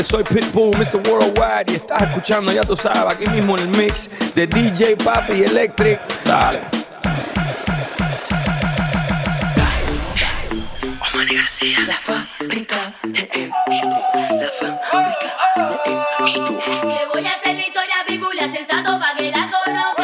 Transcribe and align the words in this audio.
Gente, 0.00 0.04
soy 0.04 0.24
Pitbull, 0.24 0.76
Mr. 0.78 0.96
Worldwide 1.08 1.72
y 1.72 1.74
estás 1.76 2.02
escuchando, 2.02 2.52
ya 2.52 2.62
tú 2.62 2.76
sabes, 2.76 3.14
aquí 3.14 3.26
mismo 3.28 3.58
en 3.58 3.64
el 3.64 3.76
mix 3.76 4.08
de 4.34 4.46
DJ 4.46 4.96
Papi 4.96 5.42
Electric. 5.42 6.00
Dale. 6.24 6.60
García, 11.32 11.78
la 11.86 11.94
fábrica 11.94 12.76
de 13.04 13.50
la 14.40 14.50
fábrica 14.58 15.28
de 15.56 16.88
Le 16.88 17.06
voy 17.12 17.26
a 17.26 17.32
hacer 17.32 17.54
la 17.54 17.60
historia 17.60 17.94
bíblia 18.08 18.52
sensato 18.52 18.98
para 18.98 19.14
que 19.16 19.30
la 19.30 19.50
conozcan. 19.50 19.99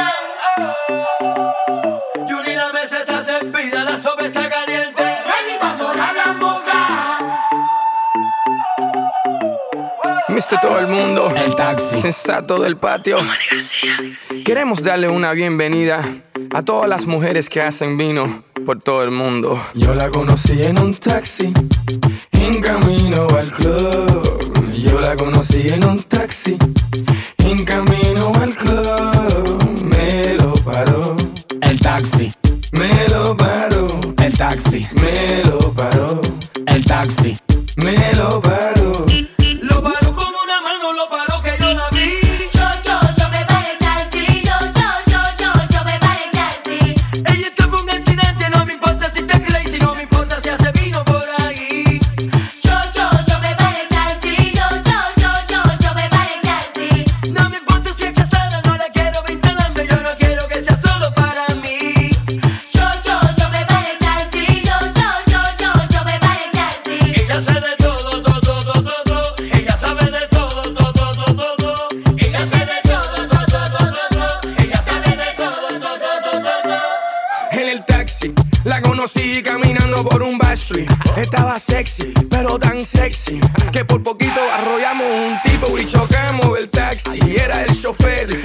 Mr. 10.49 10.61
Todo 10.61 10.79
el 10.79 10.87
mundo, 10.87 11.33
el 11.35 11.57
taxi 11.57 12.01
sensato 12.01 12.61
del 12.61 12.77
patio. 12.77 13.19
Queremos 14.45 14.83
darle 14.83 15.09
una 15.09 15.33
bienvenida 15.33 16.05
a 16.53 16.63
todas 16.63 16.89
las 16.89 17.07
mujeres 17.07 17.49
que 17.49 17.61
hacen 17.63 17.97
vino 17.97 18.45
por 18.65 18.81
todo 18.81 19.03
el 19.03 19.11
mundo. 19.11 19.61
Yo 19.75 19.95
la 19.95 20.09
conocí 20.09 20.63
en 20.63 20.79
un 20.79 20.95
taxi, 20.95 21.53
en 22.33 22.61
camino 22.61 23.27
al 23.37 23.51
club. 23.51 24.71
Yo 24.73 25.01
la 25.01 25.17
conocí 25.17 25.69
en 25.69 25.85
un 25.85 26.03
taxi, 26.05 26.57
en 27.39 27.65
camino 27.65 28.33
al 28.41 28.55
club. 28.55 29.81
Me 29.83 30.35
lo 30.35 30.55
paró. 30.55 31.17
El 31.61 31.81
taxi. 31.81 32.33
Me 32.73 33.09
lo 33.09 33.37
paró. 33.37 33.89
El 34.23 34.37
taxi. 34.37 34.87
Me 35.03 35.43
lo 35.45 35.73
paró. 35.73 36.21
El 36.67 36.85
taxi. 36.85 37.37
Me 37.77 37.97
lo 38.15 38.41
paró. 38.41 38.76
Estaba 81.17 81.59
sexy, 81.59 82.13
pero 82.31 82.59
tan 82.59 82.81
sexy 82.81 83.41
que 83.73 83.85
por 83.85 84.03
poquito 84.03 84.41
arrollamos 84.53 85.07
un 85.07 85.51
tipo 85.51 85.79
y 85.79 85.87
chocamos 85.87 86.59
el 86.59 86.69
taxi. 86.69 87.19
Era 87.37 87.63
el 87.63 87.81
chofer, 87.81 88.41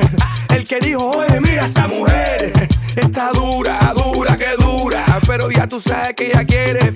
el 0.50 0.64
que 0.64 0.80
dijo, 0.80 1.10
oye, 1.12 1.40
mira 1.40 1.66
esa 1.66 1.88
mujer. 1.88 2.54
Está 2.96 3.32
dura, 3.32 3.94
dura, 3.96 4.38
que 4.38 4.50
dura. 4.58 5.06
Pero 5.26 5.50
ya 5.50 5.68
tú 5.68 5.80
sabes 5.80 6.14
que 6.14 6.28
ella 6.28 6.44
quiere 6.44 6.92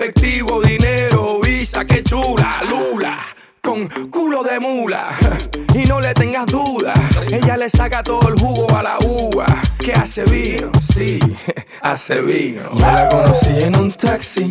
con 3.76 4.10
culo 4.10 4.44
de 4.44 4.60
mula. 4.60 5.10
Y 5.76 5.84
no 5.88 6.00
le 6.00 6.14
tengas 6.14 6.46
duda, 6.46 6.94
ella 7.30 7.58
le 7.58 7.70
saca 7.70 8.02
todo 8.02 8.30
el 8.30 8.40
jugo 8.40 8.74
a 8.78 8.82
la 8.82 8.98
uva. 9.06 9.46
Que 9.78 9.92
hace 9.92 10.24
vino, 10.24 10.72
sí, 10.80 11.20
hace 11.82 12.22
vino. 12.22 12.62
Yo 12.74 12.80
la 12.80 13.10
conocí 13.10 13.62
en 13.62 13.76
un 13.76 13.92
taxi, 13.92 14.50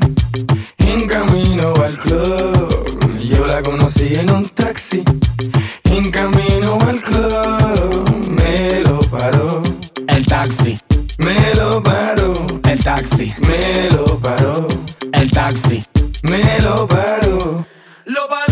en 0.76 1.06
camino 1.06 1.72
al 1.82 1.96
club. 1.96 3.18
Yo 3.24 3.46
la 3.46 3.62
conocí 3.62 4.14
en 4.16 4.30
un 4.30 4.46
taxi, 4.50 5.02
en 5.84 6.10
camino 6.10 6.78
al 6.86 7.00
club. 7.00 8.26
Me 8.28 8.80
lo 8.82 9.00
paró. 9.00 9.62
El 10.06 10.26
taxi. 10.26 10.78
Me 11.16 11.54
lo 11.54 11.82
paró. 11.82 12.46
El 12.64 12.84
taxi. 12.84 13.32
Me 13.48 13.88
lo 13.92 14.18
paró. 14.18 14.68
El 15.10 15.30
taxi. 15.30 15.82
Me 16.22 16.60
lo 16.60 16.86
paró. 16.86 17.64
Lo 18.04 18.28
paró 18.28 18.43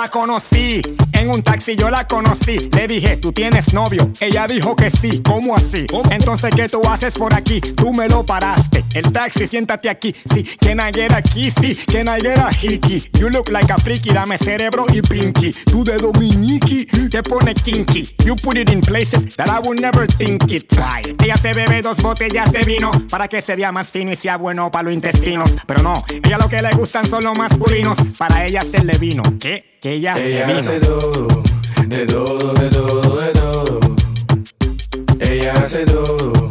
la 0.00 0.08
conocí 0.08 0.80
en 1.12 1.28
un 1.28 1.42
taxi, 1.42 1.76
yo 1.76 1.90
la 1.90 2.06
conocí. 2.06 2.56
Le 2.74 2.88
dije, 2.88 3.18
¿tú 3.18 3.32
tienes 3.32 3.74
novio? 3.74 4.10
Ella 4.18 4.46
dijo 4.46 4.74
que 4.74 4.88
sí. 4.88 5.20
¿Cómo 5.22 5.54
así? 5.54 5.86
Entonces, 6.10 6.50
¿qué 6.56 6.70
tú 6.70 6.80
haces 6.88 7.12
por 7.18 7.34
aquí? 7.34 7.60
Tú 7.60 7.92
me 7.92 8.08
lo 8.08 8.24
paraste. 8.24 8.82
El 8.94 9.12
taxi, 9.12 9.46
siéntate 9.46 9.90
aquí. 9.90 10.14
Sí, 10.32 10.42
can 10.58 10.78
I 10.78 10.90
get 10.90 11.12
a 11.12 11.20
kiss? 11.20 11.54
Sí, 11.60 11.76
can 11.86 12.08
I 12.08 12.18
get 12.22 12.38
a 12.38 12.48
hickey? 12.50 13.10
You 13.18 13.28
look 13.28 13.50
like 13.50 13.70
a 13.70 13.76
freaky, 13.76 14.10
dame 14.14 14.38
cerebro 14.38 14.86
y 14.90 15.02
pinky. 15.02 15.52
Tú 15.70 15.84
de 15.84 15.98
Dominiki, 15.98 16.86
te 16.86 17.22
pone 17.22 17.52
kinky. 17.52 18.08
You 18.24 18.36
put 18.36 18.56
it 18.56 18.70
in 18.70 18.80
places 18.80 19.36
that 19.36 19.48
I 19.48 19.60
would 19.60 19.80
never 19.80 20.06
think 20.06 20.50
it. 20.50 20.72
Why? 20.72 21.14
Ella 21.22 21.36
se 21.36 21.52
bebe 21.52 21.82
dos 21.82 22.00
botellas 22.00 22.50
de 22.52 22.60
vino 22.60 22.90
para 23.10 23.28
que 23.28 23.42
se 23.42 23.54
vea 23.54 23.70
más 23.70 23.90
fino 23.90 24.12
y 24.12 24.16
sea 24.16 24.38
bueno 24.38 24.70
para 24.70 24.84
los 24.84 24.94
intestinos. 24.94 25.58
Pero 25.66 25.82
no, 25.82 26.02
ella 26.24 26.38
lo 26.38 26.48
que 26.48 26.62
le 26.62 26.70
gustan 26.70 27.06
son 27.06 27.24
los 27.24 27.36
masculinos. 27.36 27.98
Para 28.16 28.46
ella 28.46 28.60
hacerle 28.60 28.96
vino. 28.98 29.22
¿Qué? 29.38 29.69
Que 29.80 29.94
ella, 29.94 30.14
Ella 30.18 30.60
se 30.60 30.72
hace 30.72 30.80
todo, 30.80 31.26
de 31.86 32.04
todo, 32.04 32.52
de 32.52 32.68
todo, 32.68 33.16
de 33.18 33.28
todo. 33.28 33.80
Ella 35.20 35.54
hace 35.54 35.86
todo, 35.86 36.48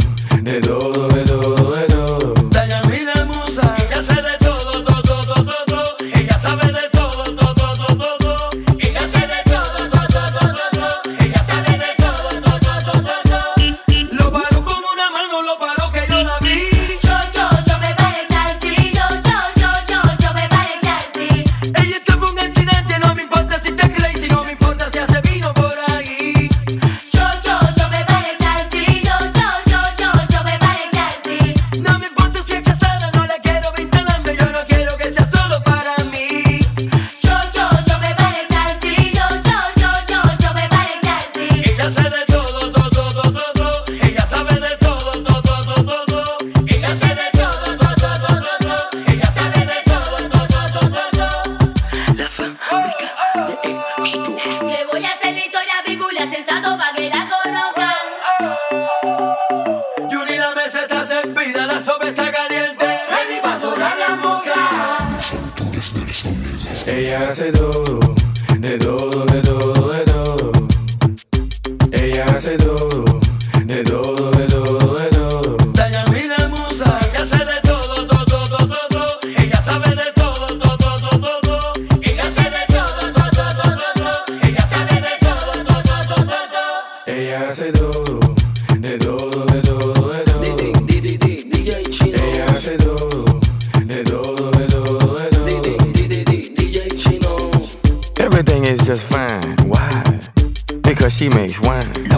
Because 101.00 101.16
she 101.16 101.30
makes 101.30 101.62
wine. 101.62 102.12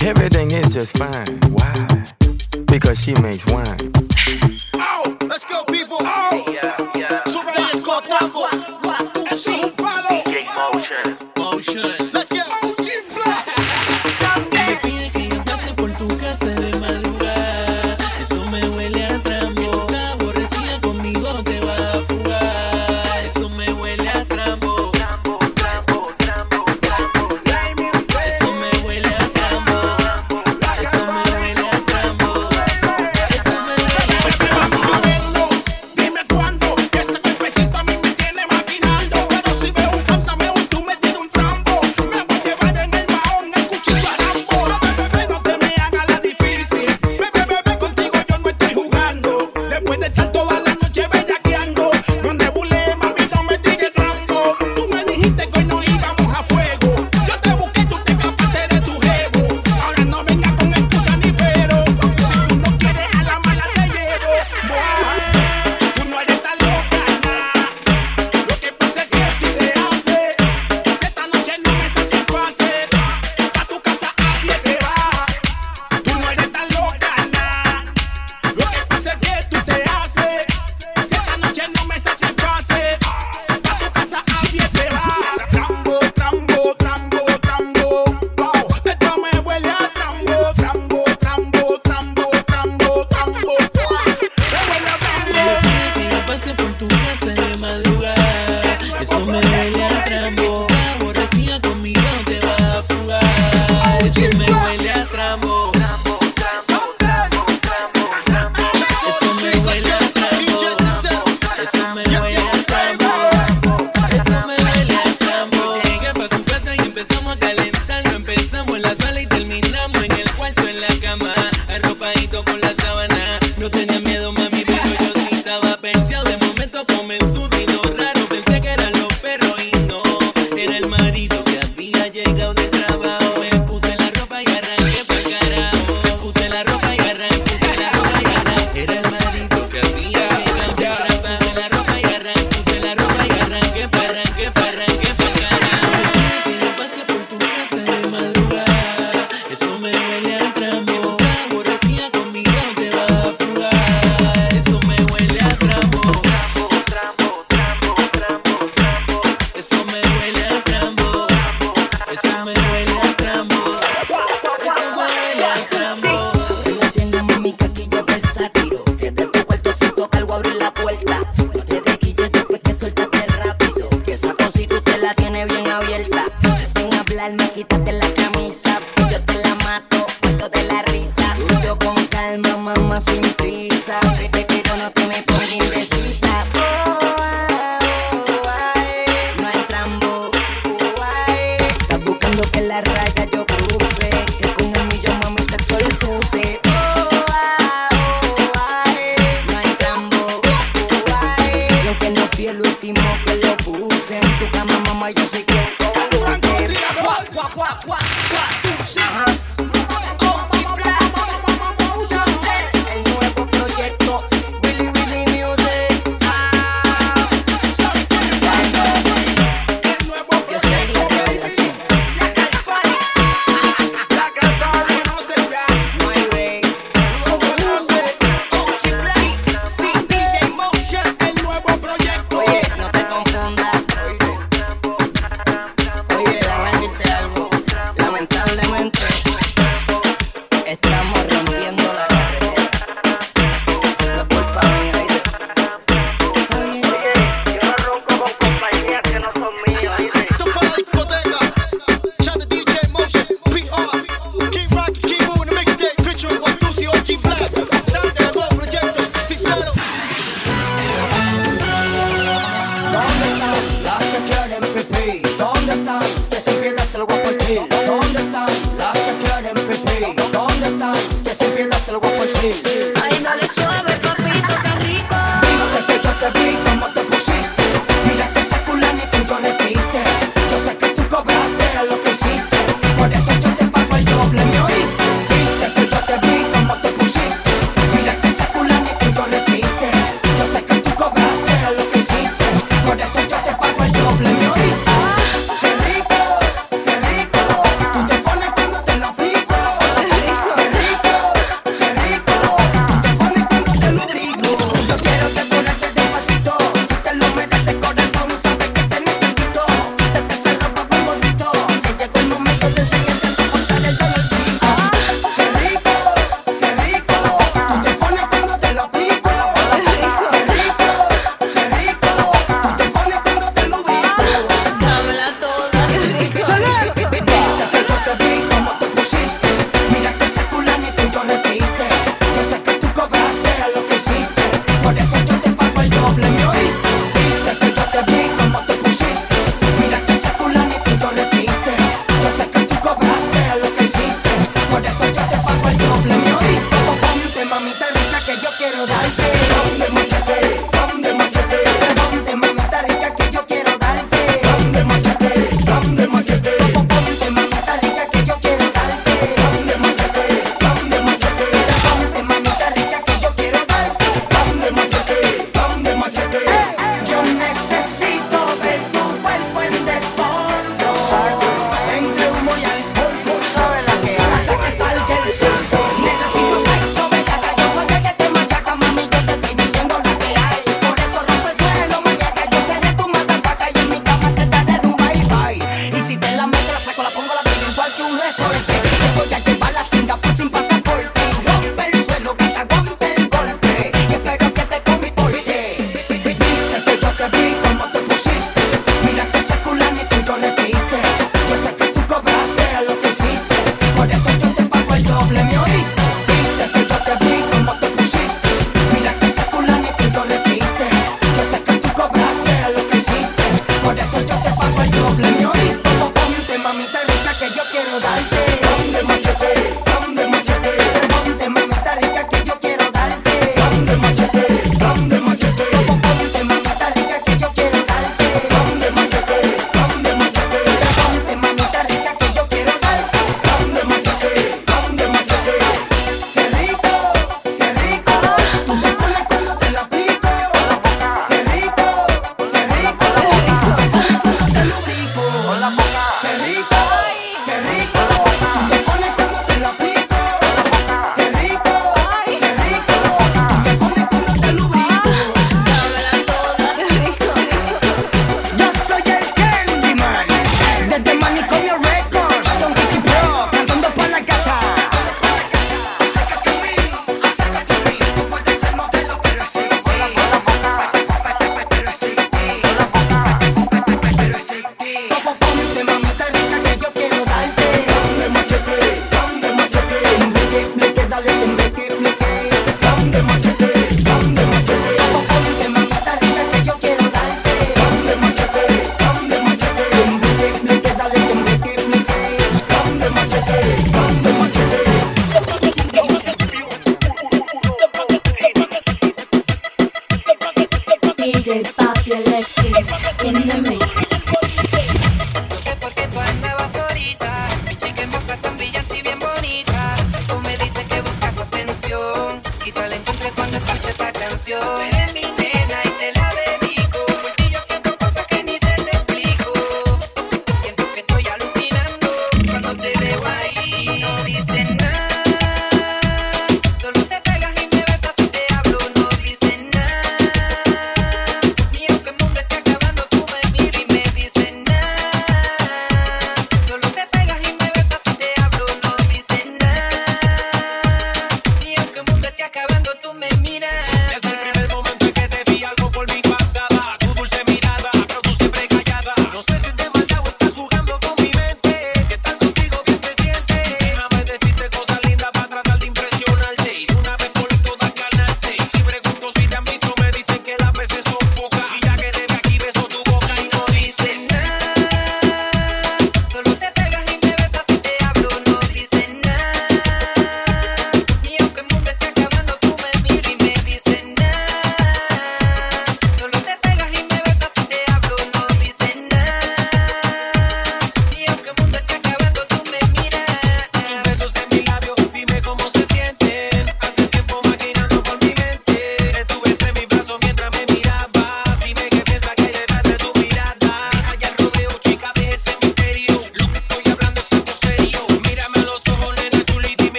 Everything 0.00 0.50
is 0.50 0.74
just 0.74 0.98
fine. 0.98 1.38
Why? 1.52 2.06
Because 2.66 3.00
she 3.00 3.14
makes 3.20 3.46
wine. 3.46 3.92
Oh, 4.74 5.16
let's 5.28 5.44
go, 5.44 5.62
people. 5.62 5.98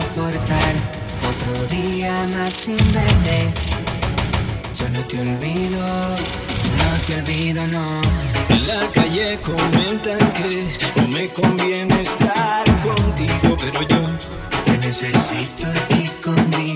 soportar 0.00 0.74
otro 1.28 1.66
día 1.76 2.26
más 2.28 2.54
sin 2.54 2.78
verte. 2.92 3.52
Yo 4.78 4.88
no 4.88 5.00
te 5.06 5.20
olvido, 5.20 5.86
no 6.78 6.90
te 7.06 7.14
olvido, 7.20 7.66
no. 7.66 8.00
En 8.48 8.66
la 8.66 8.90
calle 8.92 9.38
comentan 9.42 10.32
que 10.32 10.64
no 10.96 11.08
me 11.08 11.28
conviene 11.28 12.02
estar 12.02 12.64
contigo, 12.80 13.56
pero 13.60 13.82
yo 13.82 14.00
te 14.64 14.78
necesito 14.78 15.66
aquí 15.66 16.08
conmigo. 16.24 16.69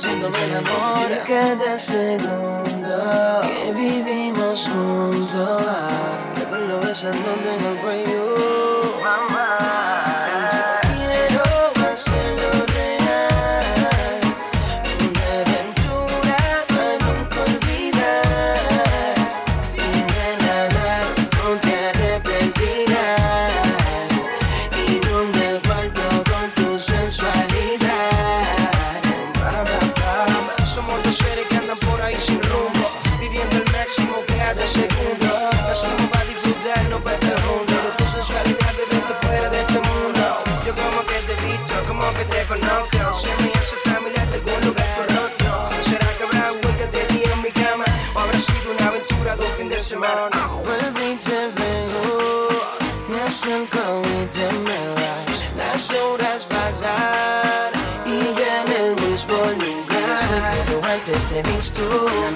haciéndome 0.00 0.44
el 0.44 0.56
amor 0.56 1.10
cada 1.26 1.78
segundo 1.78 3.40
que 3.42 3.72
vivimos 3.74 4.66
juntos. 4.66 5.62
Recuerdo 6.36 6.80
besándote 6.80 7.54
en 7.54 7.64
el 7.66 7.76
cuello 7.80 8.29
te 61.80 62.29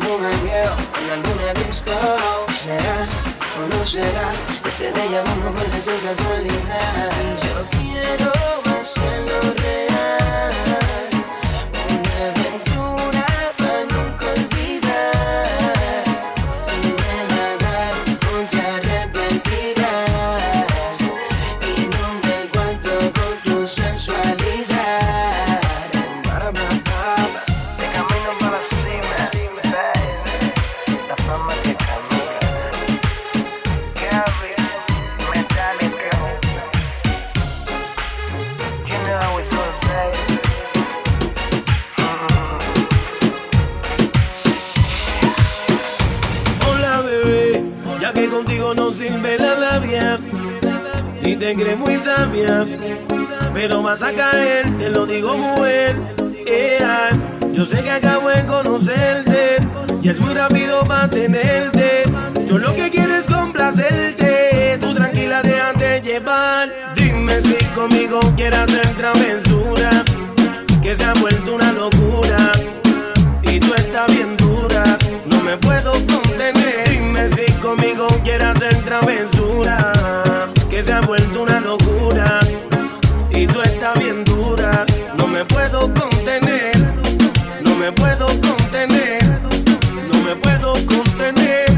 muy 51.57 51.97
sabia, 51.99 52.67
pero 53.53 53.83
vas 53.83 54.03
a 54.03 54.13
caer, 54.13 54.77
te 54.77 54.89
lo 54.91 55.07
digo 55.07 55.37
mujer. 55.37 55.97
Ea, 56.47 57.11
yo 57.53 57.65
sé 57.65 57.83
que 57.83 57.91
acabo 57.91 58.29
de 58.29 58.45
conocerte 58.45 59.59
y 60.03 60.09
es 60.09 60.19
muy 60.19 60.35
rápido 60.35 60.85
mantenerte. 60.85 62.03
Yo 62.47 62.59
lo 62.59 62.75
que 62.75 62.91
quiero 62.91 63.15
es 63.15 63.27
complacerte, 63.27 64.79
tú 64.81 64.95
tranquila 64.95 65.43
déjate 65.43 66.03
llevar. 66.03 66.71
Dime 66.97 67.41
si 67.41 67.65
conmigo 67.67 68.21
quieres 68.37 68.59
hacer 68.59 68.89
travesura, 68.97 69.91
que 70.83 70.95
se 70.95 71.05
ha 71.05 71.15
vuelto 71.15 71.55
una 71.55 71.73
locura 71.73 72.53
ha 80.95 81.01
vuelto 81.01 81.43
una 81.43 81.59
locura 81.61 82.39
y 83.31 83.47
tú 83.49 83.61
estás 83.63 83.99
bien 83.99 84.25
dura, 84.25 84.87
no 85.17 85.27
me 85.27 85.45
puedo 85.45 85.93
contener, 85.93 86.73
no 87.63 87.75
me 87.75 87.91
puedo 87.91 88.27
contener, 88.27 89.25
no 90.13 90.23
me 90.23 90.37
puedo 90.37 90.75
contener, 90.87 91.73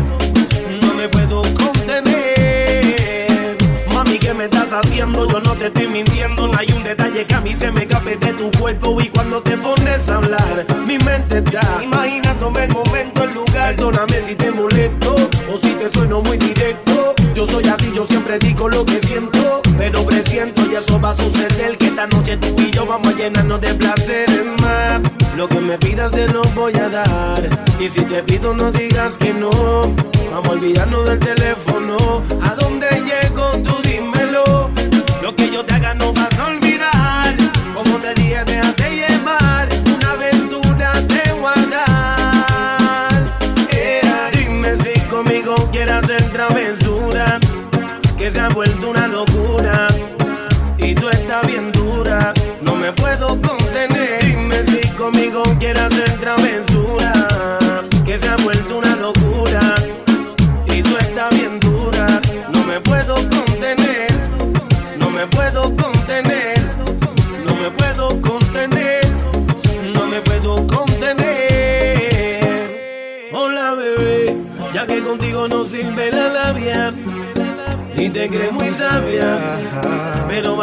no 0.83 0.93
me 0.95 1.09
puedo 1.09 1.41
contener. 1.55 3.57
Mami, 3.95 4.19
¿qué 4.19 4.35
me 4.35 4.45
estás 4.45 4.75
haciendo? 4.75 5.27
Yo 5.31 5.41
no 5.41 5.55
te 5.55 5.69
estoy 5.69 5.89
mintiendo. 5.89 6.49
No 6.49 6.59
hay 6.59 6.67
un 6.77 6.85
detalle 6.85 7.25
que 7.25 7.35
a 7.35 7.41
mí 7.41 7.55
se 7.55 7.73
me 7.73 7.85
escape 7.85 8.17
de 8.17 8.35
tu 8.35 8.51
cuerpo. 8.59 9.01
Y 9.01 9.09
cuando 9.09 9.43
te 9.43 9.57
pones 9.57 10.11
a 10.11 10.17
hablar, 10.17 10.67
mi 10.87 10.99
mente 10.99 11.39
está 11.39 11.63
imaginándome 11.83 12.65
el 12.65 12.73
momento, 12.73 13.25
el 13.25 13.33
lugar. 13.33 13.77
Perdóname 13.77 14.21
si 14.21 14.35
te 14.35 14.51
molesto 14.51 15.17
o 15.53 15.57
si 15.57 15.71
te 15.71 15.89
sueno 15.89 16.21
muy 16.21 16.37
directo. 16.37 16.86
Soy 17.51 17.65
así, 17.69 17.93
yo 17.95 18.07
siempre 18.07 18.39
digo 18.39 18.69
lo 18.69 18.85
que 18.85 19.01
siento. 19.01 19.63
Pero 19.79 20.05
presiento 20.05 20.63
y 20.71 20.75
eso 20.75 21.01
va 21.01 21.11
a 21.11 21.15
suceder. 21.15 21.77
Que 21.79 21.87
esta 21.87 22.07
noche 22.07 22.37
tú 22.37 22.55
y 22.59 22.71
yo 22.71 22.87
vamos 22.87 23.15
a 23.15 23.17
llenarnos 23.17 23.61
de 23.61 23.75
placeres 23.75 24.45
más. 24.61 25.01
Lo 25.37 25.49
que 25.49 25.61
me 25.61 25.79
pidas 25.79 26.11
te 26.11 26.29
lo 26.29 26.43
voy 26.55 26.75
a 26.75 26.89
dar. 26.89 27.43
Y 27.79 27.89
si 27.89 28.03
te 28.03 28.23
pido, 28.23 28.55
no 28.55 28.73
digas 28.73 29.19
que 29.19 29.33
no. 29.33 29.51
Vamos 30.31 30.49
a 30.49 30.53
olvidarnos 30.53 31.07
del 31.07 31.19
teléfono. 31.19 31.97
¿A 32.43 32.55
dónde 32.55 32.89
llego? 33.05 33.36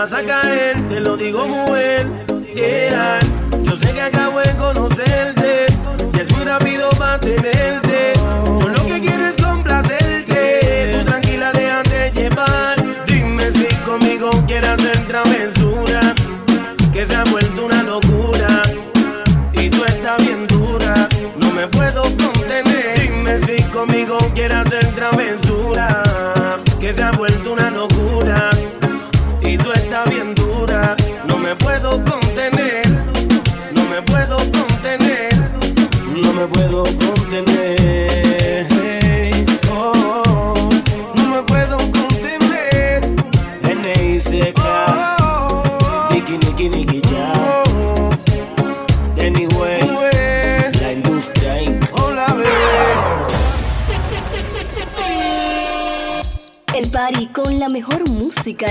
Vas 0.03 0.13
a 0.13 0.25
caer, 0.25 0.75
te 0.89 0.99
lo 0.99 1.15
digo 1.15 1.47
mujer. 1.47 1.72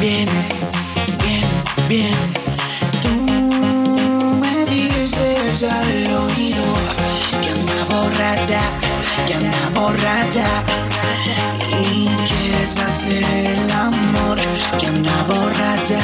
bien, 0.00 0.28
bien, 1.24 1.44
bien. 1.88 2.14
Tú 3.02 3.14
me 4.40 4.64
dices 4.66 5.62
al 5.62 6.14
oído 6.14 6.64
que 7.42 7.50
anda 7.50 7.84
borracha, 7.90 8.60
que 9.26 9.34
anda 9.34 9.70
borracha. 9.74 10.46
Y 11.80 12.08
quieres 12.26 12.78
hacer 12.78 13.24
el 13.24 13.70
amor, 13.70 14.38
que 14.78 14.86
anda 14.86 15.24
borracha, 15.28 16.00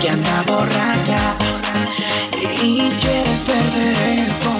que 0.00 0.10
anda 0.10 0.42
borracha. 0.46 1.36
Y 2.62 2.90
quieres 3.00 3.40
perder 3.40 4.18
el 4.18 4.32
control. 4.34 4.59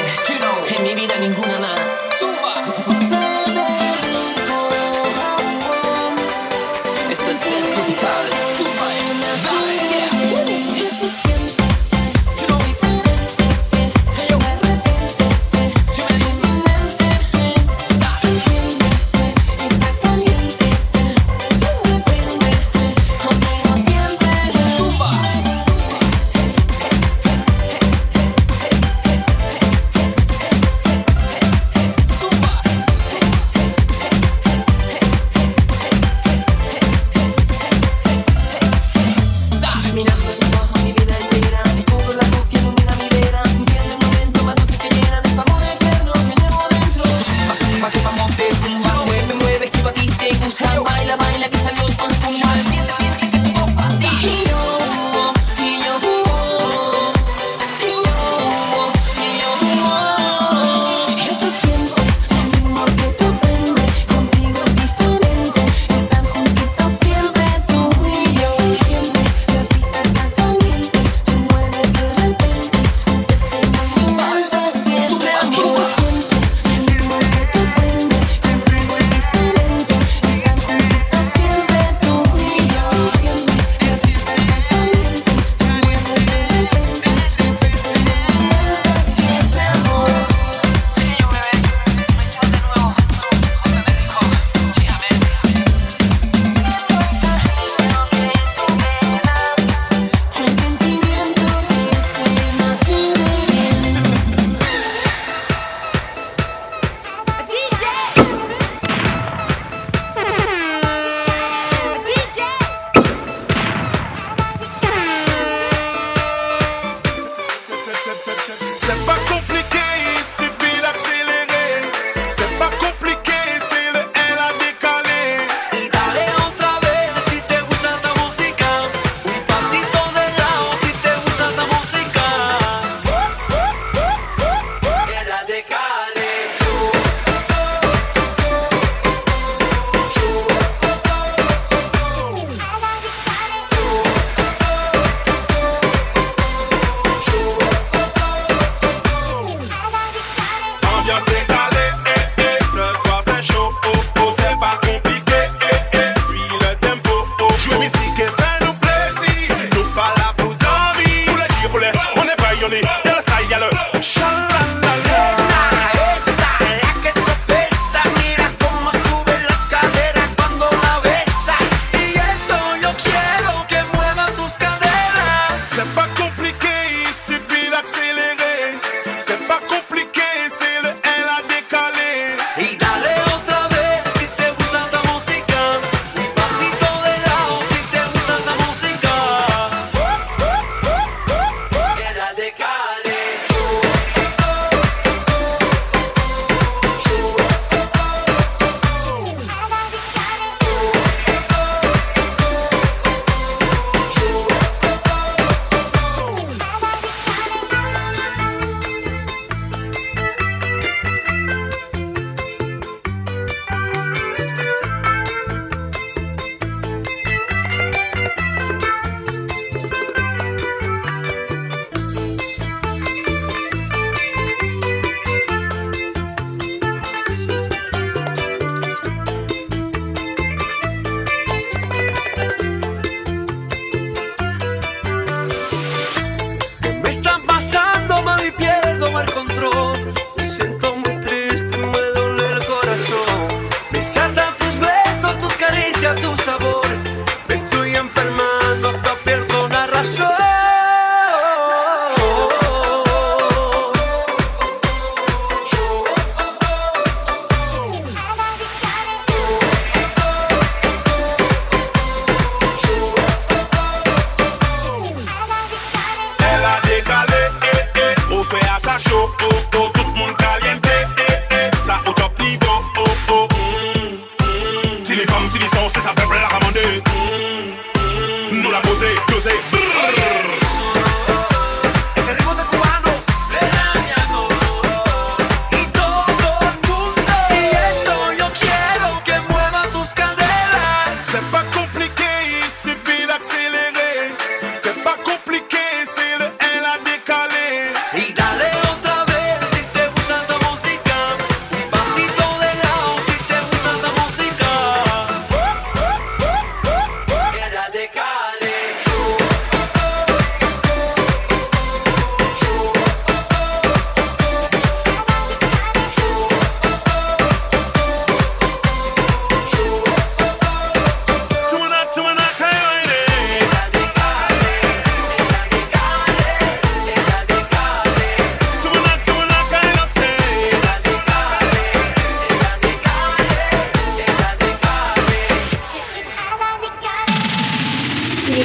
Es 0.00 0.28
diferente. 0.28 0.76
En 0.76 0.82
mi 0.82 0.94
vida 0.94 1.14
ninguna 1.18 1.58
más. 1.58 2.00
Esto 2.12 2.99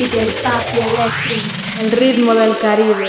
DJ 0.05 0.43
Papi 0.43 0.77
Electric. 0.77 1.43
El 1.81 1.91
ritmo 1.91 2.35
del 2.35 2.55
Caribe. 2.59 3.07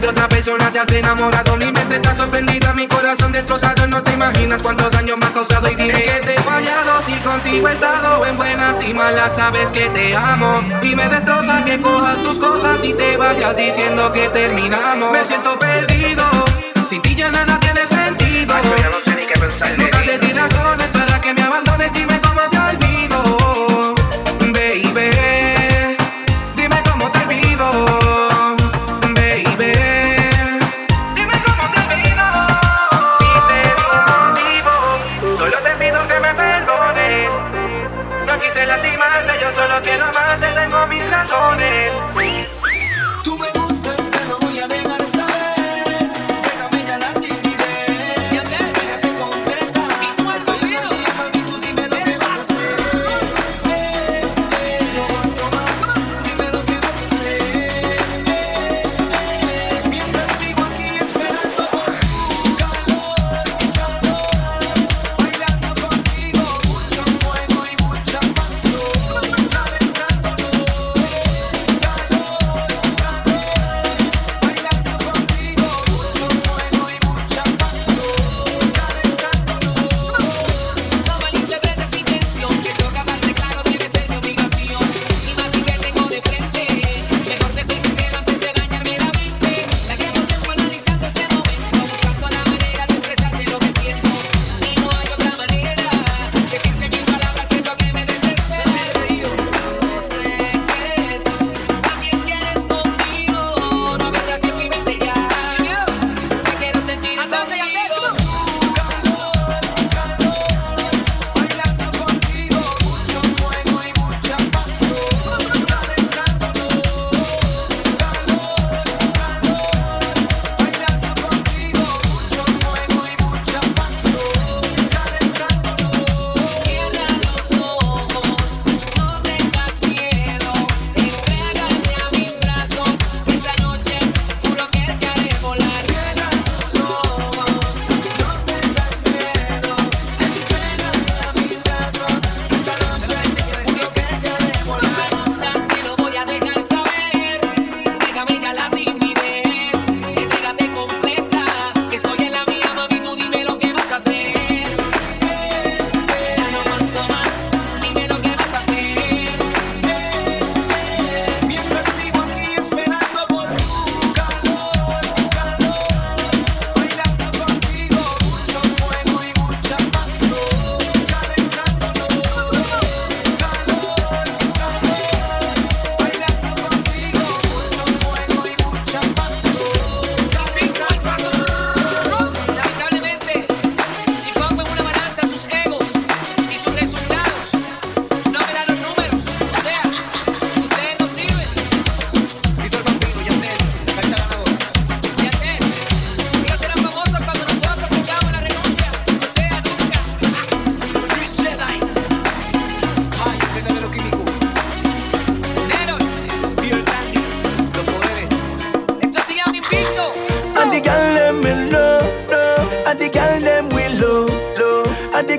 De 0.00 0.08
otra 0.08 0.28
persona 0.28 0.70
te 0.72 0.78
has 0.78 0.92
enamorado. 0.92 1.56
Mi 1.56 1.72
mente 1.72 1.96
está 1.96 2.14
sorprendida, 2.14 2.72
mi 2.74 2.86
corazón 2.86 3.32
destrozado. 3.32 3.86
No 3.86 4.02
te 4.02 4.12
imaginas 4.12 4.62
cuánto 4.62 4.88
daño 4.90 5.16
me 5.16 5.26
ha 5.26 5.32
causado. 5.32 5.68
Y 5.68 5.74
dime 5.74 6.02
que 6.02 6.20
te 6.26 6.34
he 6.34 6.38
fallado. 6.42 7.02
Si 7.02 7.12
contigo 7.16 7.68
he 7.68 7.72
estado 7.72 8.26
en 8.26 8.36
buenas 8.36 8.82
y 8.82 8.94
malas, 8.94 9.34
sabes 9.34 9.68
que 9.70 9.88
te 9.90 10.16
amo. 10.16 10.62
Y 10.82 10.94
me 10.94 11.08
destroza 11.08 11.64
que 11.64 11.80
cojas 11.80 12.22
tus 12.22 12.38
cosas 12.38 12.84
y 12.84 12.94
te 12.94 13.16
vayas 13.16 13.56
diciendo 13.56 14.12
que 14.12 14.28
terminamos. 14.28 15.12
Me 15.12 15.24
siento 15.24 15.58
perdido. 15.58 16.24
Sin 16.88 17.02
ti 17.02 17.14
ya 17.14 17.30
nada 17.30 17.58
tiene 17.60 17.86
sentido. 17.86 18.54
Nunca 19.76 20.02
te 20.04 20.18
di 20.18 20.32
razones 20.32 20.58
para 20.58 20.67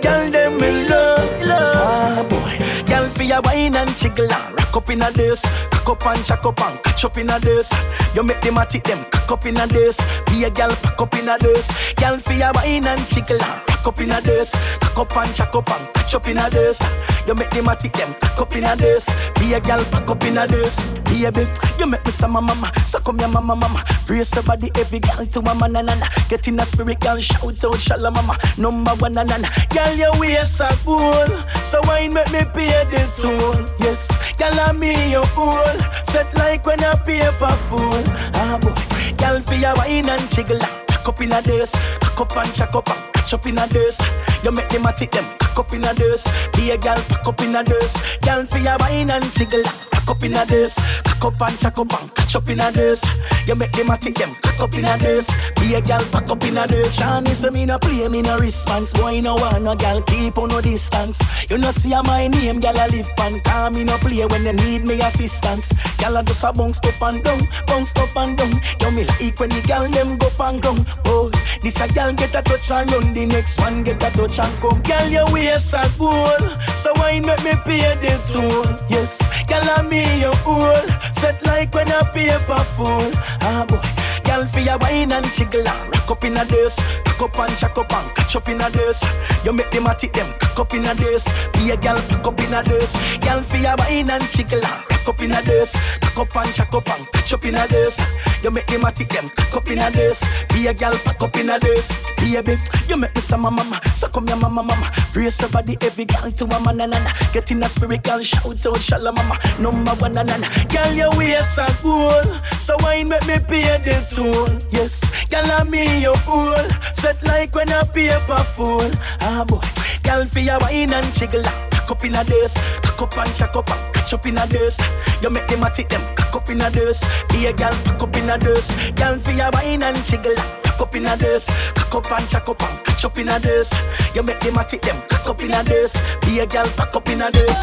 girl 0.01 0.31
them 0.31 0.59
me 0.59 0.87
love, 0.87 1.41
love. 1.41 1.75
Ah 1.75 2.23
boy, 2.29 2.85
girl 2.85 3.09
for 3.09 3.23
your 3.23 3.41
wine 3.41 3.75
and 3.75 3.95
jiggle 3.95 4.31
and 4.31 4.53
rock 4.55 4.75
up 4.75 4.89
in 4.89 5.01
a 5.01 5.11
this, 5.11 5.41
cock 5.71 5.89
up 5.89 6.05
and 6.05 6.25
jack 6.25 6.45
up 6.45 6.59
and 6.61 6.83
catch 6.83 7.05
up 7.05 7.17
in 7.17 7.29
a 7.29 7.39
this. 7.39 7.73
You 8.15 8.23
make 8.23 8.41
them 8.41 8.57
a 8.57 8.65
tick 8.65 8.83
them 8.83 9.05
cock 9.11 9.31
up 9.31 9.45
in 9.45 9.59
a 9.59 9.67
this. 9.67 9.99
Be 10.27 10.43
a 10.43 10.49
girl 10.49 10.69
pack 10.69 10.99
up 10.99 11.15
in 11.15 11.29
a 11.29 11.37
this. 11.37 11.71
Girl 11.95 12.17
for 12.17 12.33
your 12.33 12.51
wine 12.53 12.87
and 12.87 13.05
jiggle 13.07 13.41
and 13.41 13.69
rock 13.69 13.78
up 13.85 13.99
in 14.01 14.11
a 14.11 14.21
this, 14.21 14.51
cock 14.79 14.97
up 14.97 15.17
and 15.17 15.35
jack 15.35 15.55
up 15.55 15.69
and 15.69 15.93
catch 15.93 16.15
up 16.15 16.27
in 16.27 16.37
a 16.37 16.49
this. 16.49 16.81
You 17.27 17.35
make 17.35 17.49
them 17.51 17.67
a 17.67 17.75
tick 17.75 17.93
them 17.93 18.13
cock 18.15 18.41
up 18.41 18.55
in 18.55 18.63
a 18.63 18.75
this. 18.75 19.09
Be 19.39 19.53
a 19.53 19.59
girl 19.59 19.83
pack 19.85 20.09
up 20.09 20.23
in 20.23 20.37
a 20.37 20.47
this. 20.47 20.89
Baby, 21.09 21.47
you 21.79 21.85
make 21.85 22.05
me 22.05 22.11
stammer 22.11 22.41
mama, 22.41 22.71
so 22.85 22.99
come 22.99 23.19
here 23.19 23.27
mama 23.27 23.55
mama. 23.55 23.83
Brace 24.05 24.33
your 24.33 24.43
body 24.43 24.71
every 24.75 24.99
girl 24.99 25.25
to 25.25 25.41
mama 25.41 25.67
na 25.67 25.81
na 25.81 25.95
na. 25.95 26.07
Get 26.29 26.47
in 26.47 26.59
a 26.59 26.65
spirit 26.65 26.99
girl, 26.99 27.19
shout 27.19 27.63
out 27.63 27.79
shalom 27.79 28.13
mama. 28.13 28.37
Number 28.57 28.91
one 28.95 29.13
na 29.13 29.23
na 29.23 29.37
na. 29.37 29.49
Girl 29.69 29.95
your 29.95 30.19
waist 30.19 30.61
a 30.61 30.69
gold, 30.85 31.31
so 31.63 31.79
wine 31.85 32.13
make 32.13 32.31
me 32.31 32.43
pay 32.53 32.83
the 32.91 33.05
toll. 33.19 33.65
Yes, 33.79 34.09
girl 34.37 34.59
I'm 34.59 34.79
me 34.79 35.11
your 35.11 35.25
owl. 35.37 35.65
Set 36.05 36.33
like 36.37 36.65
when 36.65 36.83
a 36.83 36.95
paper 37.05 37.55
full. 37.69 38.03
Ah 38.35 38.57
boy, 38.61 38.73
girl 39.17 39.41
for 39.41 39.55
your 39.55 39.73
wine 39.75 40.09
and 40.09 40.29
jiggle. 40.29 40.59
Cock 40.87 41.09
up 41.09 41.21
in 41.21 41.31
a 41.31 41.41
this, 41.41 41.75
cock 41.99 42.19
up 42.21 42.37
and 42.37 42.53
jack 42.53 42.75
up 42.75 42.89
and 42.89 43.18
catch 43.29 43.39
up 43.39 43.45
in 43.45 43.59
a 43.59 43.67
this. 43.67 44.01
You 44.43 44.51
make 44.51 44.69
them 44.69 44.85
a 44.85 44.93
tick 44.93 45.11
them, 45.11 45.25
up 45.59 45.73
in 45.73 45.83
a 45.83 45.93
this. 45.93 46.27
Be 46.55 46.71
a 46.71 46.77
gal, 46.77 46.95
pack 46.95 47.27
up 47.27 47.41
in 47.41 47.55
a 47.55 47.63
this. 47.63 47.97
Girl 48.19 48.45
for 48.45 48.57
your 48.57 48.77
wine 48.79 49.11
and 49.11 49.31
jiggle. 49.31 49.63
Cock 49.91 50.09
up 50.09 50.23
in 50.23 50.35
a 50.35 50.45
this. 50.45 50.79
Cock 51.03 51.25
up 51.25 51.41
and 51.41 51.59
chuck 51.59 51.77
up 51.77 52.01
and 52.01 52.15
catch 52.15 52.35
up 52.35 52.49
in 52.49 52.59
a 52.61 52.71
this. 52.71 53.03
You 53.45 53.55
make 53.55 53.71
them 53.73 53.89
a 53.89 53.97
tick 53.97 54.15
them 54.15 54.33
cock 54.35 54.59
up 54.61 54.73
in 54.73 54.85
a 54.85 54.97
this. 54.97 55.29
Be 55.59 55.75
a 55.75 55.81
gal 55.81 55.99
pack 56.11 56.29
up 56.29 56.43
in 56.43 56.57
a 56.57 56.65
this. 56.67 56.99
Shani 56.99 57.33
say 57.33 57.49
me 57.49 57.65
no 57.65 57.77
play, 57.77 58.07
me 58.07 58.21
no 58.21 58.37
response. 58.39 58.93
Boy 58.93 59.19
no 59.19 59.35
want 59.35 59.63
no 59.63 59.75
gal 59.75 60.01
keep 60.03 60.37
on 60.37 60.49
no 60.49 60.61
distance. 60.61 61.21
You 61.49 61.57
know 61.57 61.71
see 61.71 61.93
a 61.93 62.01
my 62.03 62.27
name, 62.27 62.59
gal 62.59 62.77
a 62.77 62.87
live 62.89 63.09
pan. 63.17 63.41
Call 63.41 63.69
me 63.71 63.83
no 63.83 63.97
play 63.97 64.25
when 64.25 64.43
they 64.43 64.53
need 64.53 64.85
me 64.85 64.99
assistance. 65.01 65.73
Gal 65.97 66.15
a 66.17 66.23
just 66.23 66.43
a 66.43 66.53
bounce 66.53 66.79
up 66.79 67.01
and 67.01 67.23
down, 67.23 67.47
bounce 67.67 67.95
up 67.95 68.15
and 68.15 68.37
down. 68.37 68.61
You 68.81 68.91
me 68.91 69.05
like 69.05 69.39
when 69.39 69.49
the 69.49 69.61
gal 69.61 69.87
them 69.89 70.17
go 70.17 70.29
and 70.39 70.61
come. 70.61 70.85
Oh, 71.05 71.29
this 71.61 71.79
a 71.81 71.87
gal 71.87 72.13
get 72.13 72.35
a 72.35 72.41
touch 72.41 72.71
and 72.71 72.91
run, 72.91 73.13
the 73.13 73.25
next 73.25 73.59
one 73.59 73.83
get 73.83 74.01
a 74.03 74.09
touch 74.11 74.39
and 74.39 74.57
come. 74.59 74.81
Gal 74.81 75.09
your 75.09 75.25
waist 75.49 75.73
a 75.73 75.91
gold, 75.97 76.57
so 76.75 76.91
why 76.95 77.19
make 77.19 77.43
me 77.43 77.53
pay 77.65 77.95
the 78.01 78.13
toll? 78.31 78.65
Yes, 78.89 79.19
gal 79.47 79.67
a 79.77 79.83
me 79.83 80.03
your 80.19 80.33
old, 80.45 80.89
set 81.13 81.43
like 81.45 81.73
when 81.73 81.89
a 81.91 82.03
paper 82.13 82.63
full. 82.75 83.11
Ah 83.41 83.65
boy. 83.67 83.99
Girl, 84.29 84.45
for 84.45 84.59
your 84.59 84.77
wine 84.77 85.11
and 85.11 85.25
jiggle 85.33 85.67
and 85.67 85.89
rock 85.89 86.11
up 86.11 86.23
in 86.23 86.37
a 86.37 86.45
this. 86.45 86.75
Cock 87.03 87.21
up 87.21 87.39
and 87.39 87.57
chuck 87.57 87.77
up 87.77 87.91
and 87.91 88.15
catch 88.15 88.35
up 88.35 88.47
in 88.47 88.61
a 88.61 88.69
this. 88.69 89.03
You 89.43 89.51
make 89.53 89.71
them 89.71 89.87
a 89.87 89.95
tick 89.95 90.13
them 90.13 90.31
cock 90.39 90.59
up 90.59 90.73
in 90.73 90.85
a 90.85 90.93
this. 90.93 91.27
Be 91.53 91.71
a 91.71 91.77
girl, 91.77 91.95
cock 91.95 92.27
up 92.27 92.39
in 92.39 92.53
a 92.53 92.61
this. 92.61 92.95
Girl, 93.21 93.41
for 93.41 93.57
your 93.57 93.75
wine 93.79 94.09
and 94.11 94.29
jiggle 94.29 94.63
and 94.63 94.91
rock 94.91 95.07
up 95.07 95.21
in 95.21 95.31
a 95.31 95.41
this. 95.41 95.75
Cock 96.01 96.17
up 96.17 96.35
and 96.35 96.53
chuck 96.53 96.73
up 96.73 96.89
and 96.89 97.11
catch 97.11 97.33
up 97.33 97.43
in 97.43 97.55
a 97.55 97.67
this. 97.67 97.99
You 98.43 98.51
make 98.51 98.67
them 98.67 98.85
a 98.85 98.91
tick 98.91 99.09
them 99.09 99.29
cock 99.29 99.55
up 99.55 99.69
in 99.71 99.79
a 99.79 99.89
this. 99.89 100.23
Be 100.49 100.67
a 100.67 100.73
girl, 100.75 100.93
pack 101.03 101.21
up 101.23 101.35
in 101.35 101.49
a 101.49 101.59
this. 101.59 102.03
Baby, 102.17 102.57
you 102.87 102.97
make 102.97 103.15
me 103.15 103.21
stammer 103.21 103.49
mama. 103.49 103.81
So 103.95 104.09
come 104.09 104.27
here 104.27 104.35
mama 104.35 104.61
mama. 104.61 104.91
Your 105.29 105.47
body 105.49 105.77
every 105.81 106.05
girl 106.05 106.31
to 106.31 106.45
a 106.45 106.59
man 106.59 106.81
and 106.81 106.95
and 106.95 107.33
Get 107.33 107.51
in 107.51 107.61
a 107.61 107.69
spirit 107.69 108.01
girl, 108.03 108.21
shout 108.23 108.65
out 108.65 108.81
shalom 108.81 109.13
mama. 109.13 109.37
Number 109.59 109.91
one 109.91 110.17
and 110.17 110.29
and 110.29 110.69
Girl, 110.69 110.91
your 110.91 111.09
waist 111.15 111.59
a 111.59 111.67
gold. 111.83 112.41
So 112.59 112.75
wine 112.79 113.09
make 113.09 113.27
me 113.27 113.37
pay 113.37 113.77
the 113.77 114.01
soul. 114.01 114.49
Yes, 114.71 114.99
girl, 115.29 115.45
I'm 115.45 115.69
me 115.69 116.01
your 116.01 116.15
old. 116.27 116.57
Set 116.93 117.21
like 117.27 117.53
when 117.53 117.69
a 117.69 117.85
paper 117.85 118.43
full. 118.55 118.89
Ah 119.21 119.45
boy, 119.47 119.61
girl, 120.03 120.25
for 120.25 120.39
your 120.39 120.57
wine 120.61 120.93
and 120.93 121.13
jiggle. 121.13 121.43
Cock 121.43 121.91
up 121.91 122.03
in 122.03 122.15
a 122.15 122.23
this, 122.23 122.57
cock 122.81 123.01
up 123.01 123.17
and 123.17 123.35
chuck 123.35 123.55
up 123.55 123.69
and 123.69 123.93
catch 123.93 124.13
up 124.13 124.25
in 124.25 124.37
a 124.37 124.47
this. 124.47 124.81
You 125.21 125.29
make 125.29 125.47
them 125.47 125.63
a 125.63 125.69
tick 125.69 125.89
them, 125.89 126.01
cock 126.15 126.35
up 126.35 126.49
in 126.49 126.61
a 126.61 126.69
this. 126.71 127.05
Be 127.29 127.45
a 127.45 127.53
girl, 127.53 127.71
cock 127.85 128.01
up 128.01 128.15
in 128.15 128.29
a 128.29 128.37
this. 128.37 128.73
Girl, 128.91 129.17
for 129.19 129.31
your 129.31 129.51
wine 129.53 129.83
and 129.83 130.03
jiggle. 130.03 130.58
Cock 130.79 130.87
up 130.87 130.95
in 130.95 131.07
a 131.07 131.17
this, 131.17 131.45
cock 131.75 131.93
up 131.93 132.11
and 132.17 132.29
chuck 132.29 132.47
up 132.47 132.63
and 132.63 132.85
catch 132.85 133.03
up 133.03 133.17
in 133.17 133.27
a 133.27 133.37
this. 133.37 133.75
You 134.15 134.23
make 134.23 134.39
them 134.39 134.57
a 134.57 134.63
tick 134.63 134.81
them, 134.81 134.95
cock 135.09 135.27
up 135.27 135.43
in 135.43 135.53
a 135.53 135.61
this. 135.61 135.97
Be 136.21 136.39
a 136.39 136.47
girl, 136.47 136.63
cock 136.77 136.95
up 136.95 137.09
in 137.09 137.21
a 137.21 137.29
this. 137.29 137.59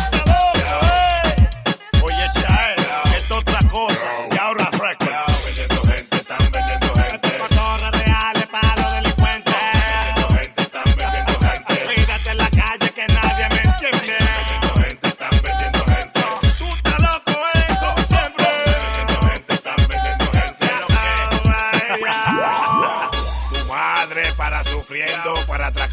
Oye, 2.04 2.12
esto 2.22 3.16
es 3.16 3.30
otra 3.30 3.60
cosa. 3.70 4.25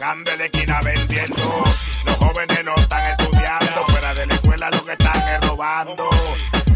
Para 0.04 0.12
atracando 0.12 0.32
en 0.32 0.40
la 0.40 0.46
esquina 0.46 0.82
vendiendo. 0.82 1.64
Los 2.06 2.16
jóvenes 2.18 2.66
no 2.66 2.76
están 2.76 3.06
estudiando, 3.06 3.86
fuera 3.88 4.14
de 4.14 4.28
la 4.28 4.34
escuela 4.34 4.70
lo 4.72 4.86
que 4.86 4.92
están 4.92 5.30
es 5.30 5.50
robando. 5.50 6.10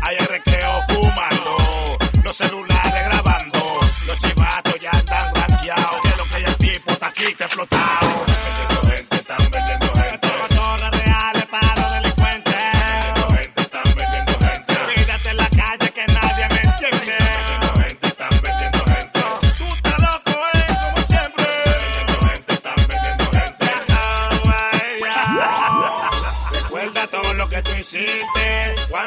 Hay 0.01 0.17
recreo 0.17 0.73
fumando, 0.87 1.97
los 2.23 2.35
celulares 2.35 2.76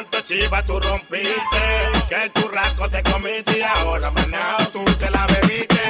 cuánto 0.01 0.21
chiva 0.21 0.63
tú 0.63 0.79
rompiste, 0.79 1.63
que 2.09 2.29
tu 2.29 2.47
rasco 2.47 2.89
te 2.89 3.03
comiste 3.03 3.59
y 3.59 3.61
ahora 3.61 4.09
manao 4.11 4.57
tú 4.71 4.83
te 4.99 5.09
la 5.11 5.25
bebiste. 5.27 5.81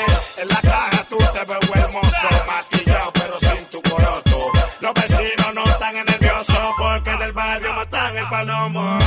En 0.42 0.48
la 0.50 0.60
caja 0.62 1.06
tú 1.10 1.18
te 1.18 1.46
ves 1.46 1.72
hermoso, 1.76 2.30
maquillado 2.48 3.14
pero 3.14 3.40
sin 3.40 3.66
tu 3.68 3.82
coroto. 3.82 4.52
Los 4.82 4.94
vecinos 4.94 5.54
no 5.54 5.64
están 5.64 5.94
nerviosos 6.06 6.74
porque 6.78 7.12
del 7.18 7.32
barrio 7.32 7.74
matan 7.74 8.18
el 8.18 8.30
palomo. 8.30 9.00